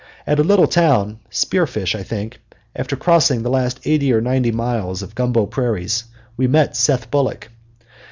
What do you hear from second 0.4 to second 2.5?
little town, Spearfish, I think,